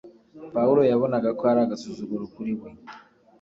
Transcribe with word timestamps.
Pawulo 0.53 0.81
yabonaga 0.91 1.29
ko 1.37 1.43
ari 1.51 1.59
agasuzuguro 1.65 2.23
kuri 2.33 2.53
we 2.59 2.69